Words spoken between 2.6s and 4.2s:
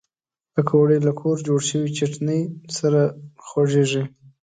سره خوږېږي